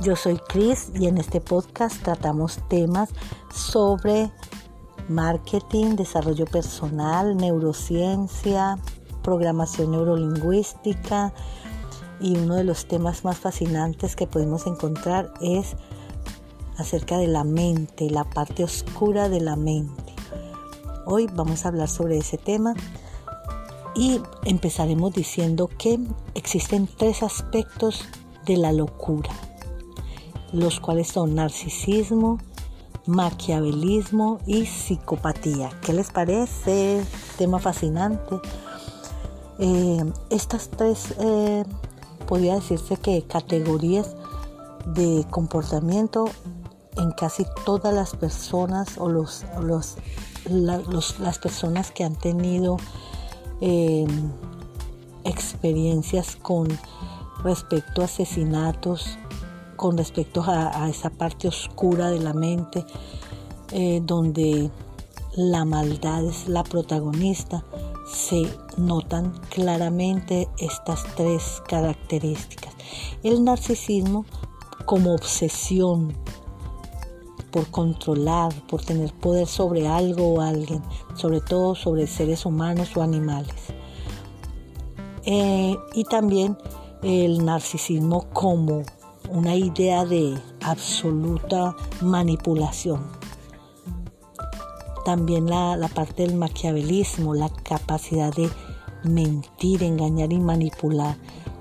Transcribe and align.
Yo 0.00 0.14
soy 0.14 0.38
Chris 0.48 0.92
y 0.94 1.08
en 1.08 1.18
este 1.18 1.40
podcast 1.40 2.00
tratamos 2.02 2.60
temas 2.68 3.10
sobre 3.52 4.30
marketing, 5.08 5.96
desarrollo 5.96 6.44
personal, 6.46 7.36
neurociencia, 7.36 8.78
programación 9.24 9.90
neurolingüística 9.90 11.32
y 12.20 12.36
uno 12.36 12.54
de 12.54 12.62
los 12.62 12.86
temas 12.86 13.24
más 13.24 13.38
fascinantes 13.38 14.14
que 14.14 14.28
podemos 14.28 14.68
encontrar 14.68 15.34
es 15.40 15.74
acerca 16.76 17.18
de 17.18 17.26
la 17.26 17.42
mente, 17.42 18.08
la 18.08 18.22
parte 18.22 18.62
oscura 18.62 19.28
de 19.28 19.40
la 19.40 19.56
mente. 19.56 20.14
Hoy 21.06 21.26
vamos 21.34 21.64
a 21.64 21.68
hablar 21.68 21.88
sobre 21.88 22.18
ese 22.18 22.38
tema 22.38 22.74
y 23.96 24.20
empezaremos 24.44 25.12
diciendo 25.12 25.68
que 25.76 25.98
existen 26.34 26.88
tres 26.96 27.24
aspectos 27.24 28.04
de 28.46 28.58
la 28.58 28.70
locura, 28.70 29.30
los 30.52 30.80
cuales 30.80 31.08
son 31.08 31.34
narcisismo, 31.34 32.38
maquiavelismo 33.06 34.38
y 34.46 34.66
psicopatía. 34.66 35.70
¿Qué 35.82 35.92
les 35.92 36.10
parece? 36.10 37.04
Tema 37.36 37.58
fascinante. 37.58 38.36
Eh, 39.58 40.04
estas 40.30 40.68
tres, 40.68 41.14
eh, 41.18 41.64
podría 42.26 42.54
decirse 42.54 42.96
que 42.96 43.22
categorías 43.22 44.14
de 44.86 45.26
comportamiento 45.30 46.26
en 46.96 47.10
casi 47.12 47.44
todas 47.64 47.94
las 47.94 48.14
personas 48.14 48.98
o 48.98 49.08
los, 49.08 49.44
las 50.48 51.38
personas 51.38 51.90
que 51.90 52.04
han 52.04 52.16
tenido 52.16 52.76
eh, 53.60 54.06
experiencias 55.24 56.36
con 56.36 56.68
respecto 57.42 58.02
a 58.02 58.06
asesinatos, 58.06 59.18
con 59.78 59.96
respecto 59.96 60.42
a, 60.44 60.88
esa 60.90 61.08
parte 61.08 61.46
oscura 61.46 62.10
de 62.10 62.18
la 62.18 62.34
mente, 62.34 62.84
eh, 63.70 64.02
donde 64.04 64.70
la 65.36 65.64
maldad 65.64 66.24
es 66.24 66.48
la 66.48 66.64
protagonista, 66.64 67.64
se 68.12 68.42
notan 68.76 69.32
claramente 69.50 70.48
estas 70.58 71.04
tres 71.14 71.62
características. 71.68 72.74
El 73.22 73.44
narcisismo 73.44 74.26
como 74.84 75.14
obsesión 75.14 76.12
por 77.52 77.70
controlar, 77.70 78.52
por 78.66 78.82
tener 78.82 79.12
poder 79.12 79.46
sobre 79.46 79.86
algo 79.86 80.34
o 80.34 80.40
alguien, 80.40 80.82
sobre 81.14 81.40
todo 81.40 81.76
sobre 81.76 82.08
seres 82.08 82.44
humanos 82.44 82.96
o 82.96 83.02
animales. 83.02 83.54
Eh, 85.24 85.76
y 85.94 86.02
también 86.02 86.58
el 87.02 87.44
narcisismo 87.44 88.28
como 88.32 88.82
una 89.30 89.54
idea 89.54 90.04
de 90.04 90.38
absoluta 90.62 91.74
manipulación. 92.00 93.06
También 95.04 95.46
la, 95.46 95.76
la 95.76 95.88
parte 95.88 96.22
del 96.22 96.34
maquiavelismo, 96.34 97.34
la 97.34 97.48
capacidad 97.48 98.34
de 98.34 98.50
mentir, 99.04 99.82
engañar 99.82 100.32
y 100.32 100.38
manipular 100.38 101.16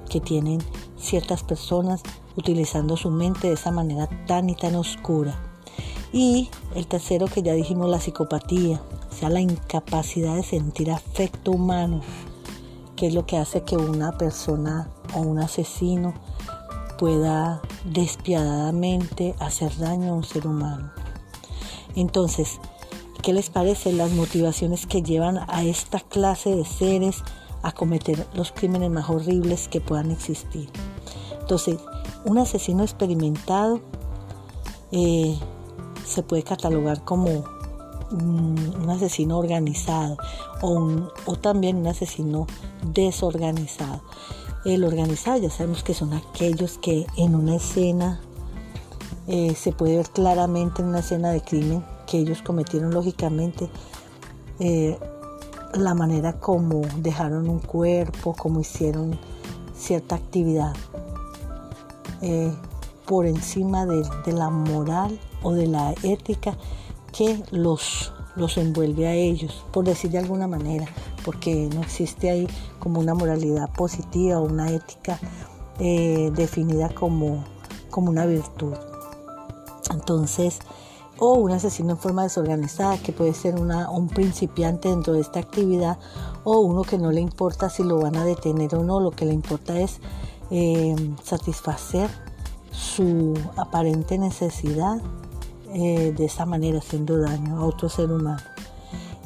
que 0.10 0.20
tienen 0.20 0.60
ciertas 0.98 1.44
personas 1.44 2.02
utilizando 2.36 2.98
su 2.98 3.10
mente 3.10 3.48
de 3.48 3.54
esa 3.54 3.72
manera 3.72 4.08
tan 4.26 4.50
y 4.50 4.56
tan 4.56 4.76
oscura. 4.76 5.36
Y 6.14 6.50
el 6.76 6.88
tercero 6.88 7.28
que 7.28 7.42
ya 7.42 7.54
dijimos, 7.54 7.90
la 7.90 8.00
psicopatía, 8.00 8.82
o 9.10 9.14
sea, 9.14 9.30
la 9.30 9.42
incapacidad 9.42 10.36
de 10.36 10.44
sentir 10.44 10.92
afecto 10.92 11.52
humano, 11.52 12.02
que 12.96 13.08
es 13.08 13.14
lo 13.14 13.26
que 13.26 13.38
hace 13.38 13.64
que 13.64 13.78
una 13.78 14.18
persona 14.18 14.90
o 15.14 15.20
un 15.20 15.40
asesino 15.40 16.14
pueda 16.98 17.62
despiadadamente 17.86 19.36
hacer 19.40 19.76
daño 19.78 20.12
a 20.12 20.16
un 20.16 20.24
ser 20.24 20.48
humano. 20.48 20.92
Entonces, 21.96 22.60
¿qué 23.22 23.34
les 23.34 23.50
parece 23.50 23.94
las 23.94 24.12
motivaciones 24.12 24.86
que 24.86 25.02
llevan 25.02 25.40
a 25.48 25.64
esta 25.64 26.00
clase 26.00 26.56
de 26.56 26.66
seres 26.66 27.24
a 27.64 27.72
cometer 27.72 28.28
los 28.34 28.52
crímenes 28.52 28.90
más 28.90 29.10
horribles 29.10 29.68
que 29.68 29.82
puedan 29.82 30.12
existir? 30.12 30.70
Entonces, 31.40 31.80
un 32.26 32.38
asesino 32.38 32.84
experimentado 32.84 33.80
eh, 34.92 35.38
se 36.06 36.24
puede 36.24 36.44
catalogar 36.44 37.04
como 37.04 37.46
un, 38.12 38.88
asesino 38.90 39.38
organizado 39.38 40.18
o 40.62 41.36
también 41.42 41.78
un 41.78 41.88
asesino 41.88 42.48
desorganizado. 42.94 44.02
El 44.66 44.84
organizado 44.84 45.38
ya 45.38 45.50
sabemos 45.50 45.84
que 45.84 45.94
son 45.94 46.14
aquellos 46.14 46.78
que 46.78 47.06
en 47.16 47.36
una 47.36 47.56
escena 47.56 48.20
eh, 49.28 49.56
se 49.56 49.72
puede 49.72 49.98
ver 49.98 50.10
claramente 50.10 50.82
en 50.82 50.90
una 50.90 51.00
escena 51.00 51.32
de 51.32 51.42
crimen 51.42 51.84
que 52.06 52.18
ellos 52.18 52.42
cometieron 52.42 52.94
lógicamente 52.94 53.70
eh, 54.60 54.98
la 55.74 55.94
manera 55.94 56.40
como 56.40 56.82
dejaron 56.98 57.50
un 57.50 57.60
cuerpo, 57.60 58.34
como 58.34 58.62
hicieron 58.62 59.20
cierta 59.76 60.16
actividad 60.16 60.74
eh, 62.22 62.52
por 63.06 63.26
encima 63.26 63.86
de, 63.86 64.04
la 64.34 64.50
moral 64.50 65.20
o 65.44 65.54
de 65.54 65.68
la 65.68 65.94
ética 66.04 66.58
que 67.12 67.42
los, 67.52 68.12
los 68.38 68.58
envuelve 68.58 69.08
a 69.08 69.14
ellos, 69.14 69.66
por 69.72 69.86
decir 69.86 70.12
de 70.12 70.20
alguna 70.20 70.48
manera 70.48 70.88
porque 71.28 71.70
no 71.76 71.82
existe 71.82 72.30
ahí 72.30 72.48
como 72.80 73.02
una 73.02 73.14
moralidad 73.14 73.70
positiva 73.74 74.40
o 74.40 74.46
una 74.46 74.72
ética 74.72 75.20
eh, 75.78 76.32
definida 76.34 76.88
como, 76.88 77.44
como 77.90 78.10
una 78.10 78.26
virtud. 78.26 78.74
Entonces, 79.92 80.60
o 81.20 81.34
un 81.34 81.52
asesino 81.52 81.92
en 81.92 81.98
forma 81.98 82.24
desorganizada, 82.24 82.98
que 82.98 83.12
puede 83.12 83.34
ser 83.34 83.56
un 83.56 84.08
principiante 84.08 84.88
dentro 84.88 85.12
de 85.12 85.20
esta 85.20 85.42
actividad, 85.42 85.98
o 86.46 86.60
uno 86.60 86.84
que 86.84 86.98
no 86.98 87.12
le 87.12 87.20
importa 87.20 87.70
si 87.70 87.84
lo 87.84 88.00
van 88.00 88.16
a 88.16 88.24
detener 88.24 88.74
o 88.76 88.86
no, 88.86 89.02
lo 89.02 89.12
que 89.12 89.26
le 89.26 89.34
importa 89.34 89.78
es 89.78 90.00
eh, 90.50 90.96
satisfacer 91.26 92.10
su 92.72 93.34
aparente 93.58 94.18
necesidad 94.18 95.02
eh, 95.74 96.14
de 96.16 96.26
esa 96.26 96.46
manera, 96.46 96.80
haciendo 96.80 97.18
daño 97.18 97.58
a 97.58 97.66
otro 97.66 97.90
ser 97.90 98.12
humano. 98.12 98.42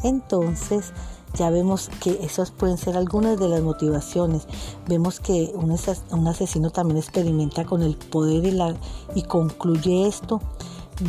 Entonces, 0.04 0.94
ya 1.36 1.50
vemos 1.50 1.90
que 2.02 2.20
esas 2.24 2.52
pueden 2.52 2.78
ser 2.78 2.98
algunas 2.98 3.40
de 3.40 3.48
las 3.48 3.62
motivaciones. 3.62 4.48
Vemos 4.88 5.20
que 5.20 5.52
un, 5.54 5.72
asesino 6.28 6.72
también 6.72 6.98
experimenta 6.98 7.66
con 7.66 7.82
el 7.82 7.96
poder 7.96 8.54
y, 9.16 9.24
concluye 9.24 10.08
esto 10.08 10.42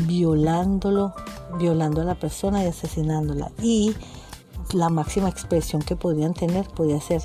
violándolo, 0.06 1.12
violando 1.59 2.03
a 2.03 2.04
la 2.04 2.15
persona 2.15 2.62
y 2.62 2.69
asesinándola. 2.69 3.50
Y 3.62 3.94
la 4.72 4.88
máxima 4.88 5.28
expresión 5.28 5.82
que 5.82 5.97
podrían 5.97 6.34
tener 6.34 6.69
podría 6.69 7.00
ser 7.00 7.22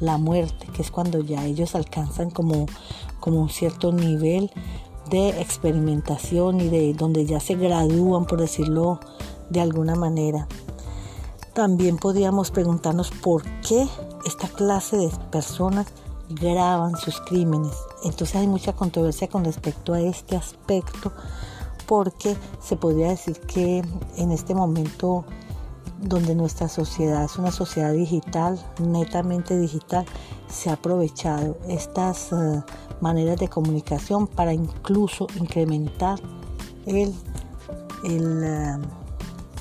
la 0.00 0.18
muerte, 0.18 0.66
que 0.74 0.82
es 0.82 0.90
cuando 0.90 1.20
ya 1.20 1.44
ellos 1.44 1.74
alcanzan 1.74 2.30
como, 2.30 2.66
como 3.20 3.40
un 3.40 3.50
cierto 3.50 3.92
nivel 3.92 4.50
de 5.10 5.40
experimentación 5.40 6.60
y 6.60 6.68
de 6.68 6.94
donde 6.94 7.26
ya 7.26 7.40
se 7.40 7.54
gradúan, 7.54 8.26
por 8.26 8.40
decirlo 8.40 9.00
de 9.50 9.60
alguna 9.60 9.94
manera. 9.94 10.46
También 11.52 11.98
podríamos 11.98 12.50
preguntarnos 12.50 13.10
por 13.10 13.42
qué 13.60 13.86
esta 14.24 14.48
clase 14.48 14.96
de 14.96 15.10
personas 15.30 15.88
graban 16.30 16.96
sus 16.96 17.20
crímenes. 17.20 17.72
Entonces 18.04 18.36
hay 18.36 18.46
mucha 18.46 18.72
controversia 18.72 19.28
con 19.28 19.44
respecto 19.44 19.92
a 19.92 20.00
este 20.00 20.36
aspecto 20.36 21.12
porque 21.86 22.36
se 22.62 22.76
podría 22.76 23.08
decir 23.08 23.40
que 23.40 23.84
en 24.16 24.30
este 24.30 24.54
momento 24.54 25.24
donde 26.00 26.34
nuestra 26.34 26.68
sociedad 26.68 27.24
es 27.24 27.36
una 27.36 27.50
sociedad 27.50 27.92
digital, 27.92 28.58
netamente 28.78 29.58
digital, 29.58 30.06
se 30.50 30.70
ha 30.70 30.74
aprovechado 30.74 31.58
estas 31.68 32.32
eh, 32.32 32.62
maneras 33.00 33.38
de 33.38 33.48
comunicación 33.48 34.26
para 34.26 34.52
incluso 34.52 35.26
incrementar 35.38 36.18
el, 36.86 37.14
eh, 38.04 38.78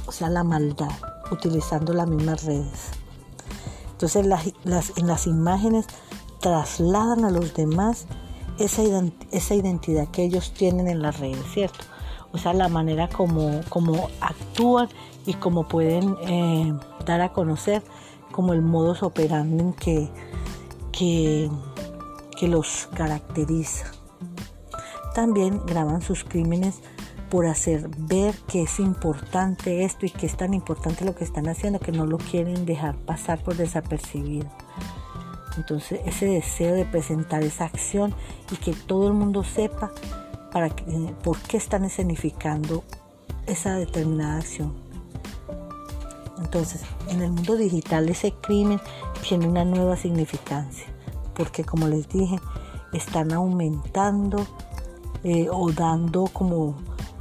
o 0.05 0.11
sea, 0.11 0.29
la 0.29 0.43
maldad 0.43 0.91
utilizando 1.31 1.93
las 1.93 2.07
mismas 2.07 2.43
redes. 2.43 2.91
Entonces 3.91 4.25
las, 4.25 4.97
en 4.97 5.07
las 5.07 5.27
imágenes 5.27 5.85
trasladan 6.39 7.25
a 7.25 7.31
los 7.31 7.53
demás 7.53 8.07
esa, 8.57 8.81
esa 9.31 9.55
identidad 9.55 10.07
que 10.09 10.23
ellos 10.23 10.53
tienen 10.53 10.87
en 10.87 11.01
las 11.01 11.19
redes, 11.19 11.43
¿cierto? 11.53 11.85
O 12.31 12.37
sea, 12.37 12.53
la 12.53 12.67
manera 12.67 13.09
como, 13.09 13.61
como 13.69 14.09
actúan 14.21 14.87
y 15.25 15.33
cómo 15.33 15.67
pueden 15.67 16.15
eh, 16.27 16.73
dar 17.05 17.21
a 17.21 17.33
conocer 17.33 17.83
como 18.31 18.53
el 18.53 18.61
modus 18.61 19.01
operandi 19.01 19.73
que, 19.73 20.09
que, 20.99 21.49
que 22.37 22.49
los 22.49 22.89
caracteriza. 22.93 23.85
También 25.15 25.65
graban 25.65 26.01
sus 26.01 26.25
crímenes 26.25 26.81
por 27.29 27.45
hacer 27.45 27.89
ver 27.97 28.35
que 28.47 28.63
es 28.63 28.79
importante 28.79 29.85
esto 29.85 30.05
y 30.05 30.09
que 30.09 30.25
es 30.25 30.35
tan 30.35 30.53
importante 30.53 31.05
lo 31.05 31.15
que 31.15 31.23
están 31.23 31.47
haciendo 31.47 31.79
que 31.79 31.93
no 31.93 32.05
lo 32.05 32.17
quieren 32.17 32.65
dejar 32.65 32.97
pasar 32.97 33.41
por 33.41 33.55
desapercibido. 33.55 34.49
Entonces 35.55 36.01
ese 36.05 36.25
deseo 36.25 36.75
de 36.75 36.85
presentar 36.85 37.43
esa 37.43 37.65
acción 37.65 38.13
y 38.51 38.57
que 38.57 38.73
todo 38.73 39.07
el 39.07 39.13
mundo 39.13 39.45
sepa 39.45 39.91
para 40.51 40.69
que, 40.69 40.83
por 41.23 41.37
qué 41.37 41.55
están 41.55 41.85
escenificando 41.85 42.83
esa 43.45 43.75
determinada 43.75 44.39
acción. 44.39 44.73
Entonces, 46.39 46.81
en 47.09 47.21
el 47.21 47.31
mundo 47.31 47.57
digital 47.57 48.09
ese 48.09 48.31
crimen 48.31 48.79
tiene 49.27 49.47
una 49.47 49.65
nueva 49.65 49.97
significancia, 49.97 50.85
porque 51.35 51.63
como 51.63 51.87
les 51.87 52.07
dije, 52.09 52.39
están 52.93 53.31
aumentando 53.31 54.45
eh, 55.23 55.47
o 55.51 55.71
dando 55.71 56.25
como 56.25 56.75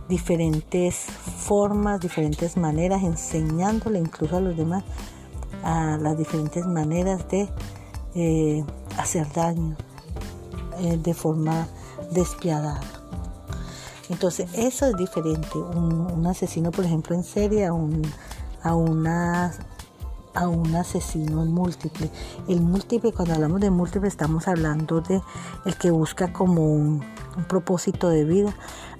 diferentes 0.08 0.96
formas, 0.96 2.00
diferentes 2.00 2.56
maneras, 2.56 3.02
enseñándole 3.02 3.98
incluso 3.98 4.36
a 4.36 4.40
los 4.40 4.56
demás 4.56 4.84
a 5.62 5.98
las 6.00 6.16
diferentes 6.16 6.66
maneras 6.66 7.28
de 7.28 7.48
eh, 8.14 8.64
hacer 8.96 9.30
daño 9.32 9.76
eh, 10.80 10.98
de 11.02 11.14
forma 11.14 11.66
despiadada. 12.12 12.80
Entonces 14.08 14.48
eso 14.54 14.86
es 14.86 14.96
diferente. 14.96 15.58
Un, 15.58 16.26
asesino, 16.26 16.70
por 16.70 16.84
ejemplo, 16.84 17.14
en 17.14 17.24
serie 17.24 17.66
a 17.66 17.72
un, 17.72 18.02
a 18.62 18.74
una 18.74 19.52
a 20.34 20.48
un 20.48 20.74
asesino 20.74 21.44
múltiple. 21.44 22.10
El 22.48 22.60
múltiple, 22.60 23.12
cuando 23.12 23.34
hablamos 23.34 23.60
de 23.60 23.70
múltiple, 23.70 24.08
estamos 24.08 24.48
hablando 24.48 25.00
de 25.00 25.20
el 25.64 25.76
que 25.76 25.90
busca 25.90 26.32
como 26.32 26.64
un, 26.64 27.04
propósito 27.48 28.08
de 28.08 28.24
vida 28.24 28.52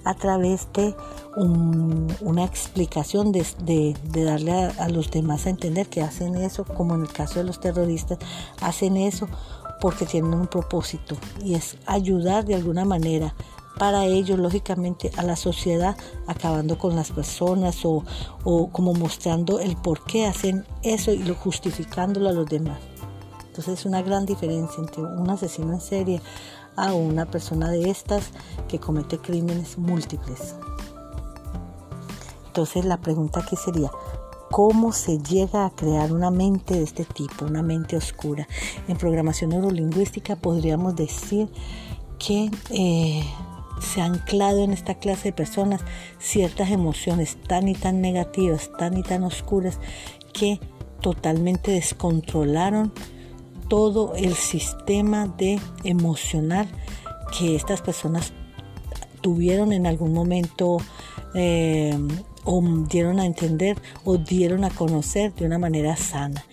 a 0.05 0.13
través 0.13 0.69
de 0.73 0.95
una 1.35 2.45
explicación 2.45 3.33
de, 3.33 3.95
darle 4.13 4.51
a, 4.51 4.69
a, 4.85 4.87
los 4.87 5.11
demás 5.11 5.45
a 5.45 5.49
entender 5.49 5.87
que 5.87 6.01
hacen 6.01 6.35
eso, 6.35 6.63
como 6.63 6.95
en 6.95 7.01
el 7.01 7.11
caso 7.11 7.39
de 7.39 7.45
los 7.45 7.59
terroristas, 7.59 8.17
hacen 8.61 8.95
eso 8.95 9.27
porque 9.81 10.05
tienen 10.05 10.33
un 10.33 10.47
propósito 10.47 11.17
y 11.43 11.55
es 11.55 11.77
ayudar 11.85 12.45
de 12.45 12.55
alguna 12.55 12.85
manera 12.85 13.33
para 13.77 14.05
ellos, 14.05 14.39
lógicamente, 14.39 15.11
a 15.17 15.23
la 15.23 15.35
sociedad, 15.35 15.95
acabando 16.27 16.77
con 16.77 16.95
las 16.95 17.11
personas 17.11 17.85
o, 17.85 18.03
como 18.71 18.93
mostrando 18.93 19.59
el 19.59 19.77
por 19.77 20.03
qué 20.03 20.25
hacen 20.25 20.65
eso 20.83 21.11
y 21.11 21.23
lo 21.23 21.35
justificándolo 21.35 22.29
a 22.29 22.33
los 22.33 22.47
demás. 22.47 22.79
Entonces 23.47 23.79
es 23.79 23.85
una 23.85 24.01
gran 24.01 24.25
diferencia 24.25 24.79
entre 24.79 25.03
un 25.03 25.29
asesino 25.29 25.73
en 25.73 25.81
serie 25.81 26.21
a 26.75 26.93
una 26.93 27.25
persona 27.25 27.69
de 27.69 27.89
estas 27.89 28.31
que 28.67 28.79
comete 28.79 29.17
crímenes 29.17 29.77
múltiples. 29.77 30.55
Entonces 32.47 32.85
la 32.85 32.97
pregunta 32.97 33.41
aquí 33.41 33.55
sería, 33.55 33.91
¿cómo 34.51 34.91
se 34.91 35.19
llega 35.19 35.65
a 35.65 35.69
crear 35.71 36.11
una 36.11 36.31
mente 36.31 36.75
de 36.75 36.83
este 36.83 37.05
tipo, 37.05 37.45
una 37.45 37.61
mente 37.61 37.95
oscura? 37.95 38.47
En 38.87 38.97
programación 38.97 39.51
neurolingüística 39.51 40.35
podríamos 40.35 40.95
decir 40.95 41.49
que 42.17 42.51
eh, 42.71 43.23
se 43.79 44.01
ha 44.01 44.05
anclado 44.05 44.63
en 44.63 44.71
esta 44.71 44.95
clase 44.95 45.29
de 45.29 45.33
personas 45.33 45.81
ciertas 46.19 46.71
emociones 46.71 47.37
tan 47.47 47.67
y 47.67 47.75
tan 47.75 48.01
negativas, 48.01 48.69
tan 48.77 48.97
y 48.97 49.03
tan 49.03 49.23
oscuras, 49.23 49.79
que 50.33 50.59
totalmente 51.01 51.71
descontrolaron 51.71 52.91
todo 53.67 54.15
el 54.15 54.33
sistema 54.33 55.27
de 55.27 55.59
emocional 55.83 56.67
que 57.37 57.55
estas 57.55 57.81
personas 57.81 58.33
tuvieron 59.21 59.71
en 59.71 59.85
algún 59.85 60.13
momento 60.13 60.77
eh, 61.35 61.97
o 62.43 62.61
dieron 62.89 63.19
a 63.19 63.25
entender 63.25 63.77
o 64.03 64.17
dieron 64.17 64.63
a 64.63 64.69
conocer 64.69 65.33
de 65.35 65.45
una 65.45 65.59
manera 65.59 65.95
sana. 65.95 66.43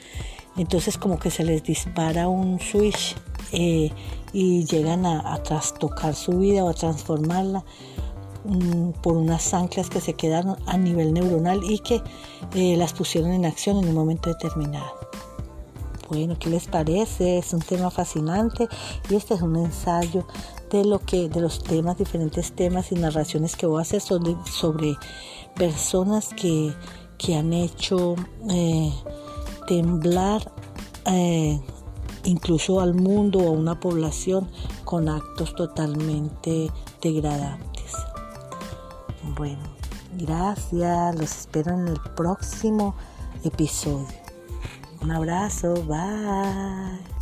Entonces 0.57 0.99
como 0.99 1.19
que 1.19 1.31
se 1.31 1.45
les 1.45 1.63
dispara 1.63 2.29
un 2.29 2.61
switch 2.61 3.15
eh, 3.53 3.91
y 4.39 4.67
llegan 4.67 5.07
a, 5.07 5.43
trastocar 5.43 6.15
su 6.15 6.33
vida 6.33 6.63
o 6.63 6.69
a 6.69 6.75
transformarla 6.75 7.65
mm, 8.45 8.91
por 9.03 9.17
unas 9.17 9.55
anclas 9.55 9.89
que 9.89 10.03
se 10.03 10.13
quedaron 10.13 10.59
a 10.67 10.77
nivel 10.77 11.15
neuronal 11.15 11.65
y 11.65 11.79
que 11.79 12.03
eh, 12.55 12.77
las 12.77 12.93
pusieron 12.93 13.33
en 13.33 13.47
acción 13.47 13.79
en 13.79 13.89
un 13.89 13.95
momento 13.95 14.29
determinado. 14.29 14.93
Bueno, 16.11 16.37
¿qué 16.39 16.51
les 16.51 16.67
parece? 16.67 17.39
Es 17.39 17.55
un 17.55 17.61
tema 17.61 17.91
fascinante 17.91 18.69
y 19.09 19.15
este 19.15 19.33
es 19.33 19.41
un 19.41 19.57
ensayo 19.57 20.27
de 20.71 20.85
lo 20.85 20.99
que, 20.99 21.31
de 21.31 21.41
los 21.41 21.65
temas, 21.65 21.97
diferentes 21.97 22.53
temas 22.53 22.93
y 22.93 22.97
narraciones 22.97 23.57
que 23.57 23.65
voy 23.65 23.79
a 23.79 23.83
hacer 23.83 24.03
sobre, 24.03 24.37
sobre 24.53 24.97
personas 25.55 26.29
que, 26.35 26.75
han 27.35 27.55
hecho 27.55 28.17
eh, 28.51 28.93
temblar 29.67 30.53
incluso 32.27 32.81
al 32.81 32.95
mundo 32.95 33.39
o 33.39 33.49
a 33.49 33.53
una 33.53 33.81
población 33.81 34.49
con 34.85 35.09
actos 35.09 35.55
totalmente 35.55 36.71
degradantes. 37.01 37.93
Bueno, 39.37 39.63
gracias, 40.13 41.15
los 41.17 41.31
espero 41.31 41.73
en 41.73 41.89
el 41.89 42.01
próximo 42.15 42.95
episodio. 43.45 44.07
Un 45.01 45.11
abrazo, 45.11 45.75
bye. 45.85 47.16